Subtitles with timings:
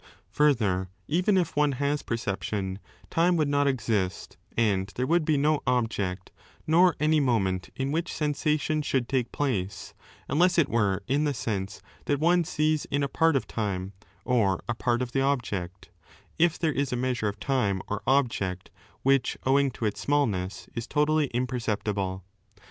[0.31, 2.79] Further, 448 b even if one has perception,
[3.11, 6.31] time would not exist and there would be no object
[6.65, 9.93] nor any moment in which sensation should take place,
[10.27, 13.93] unless it were in the sense that one sees in a part of time
[14.25, 15.91] or a part of the object,
[16.39, 18.71] if there is a measure of time or object,
[19.03, 22.23] which, owing to its smallness, is totally imperceptible.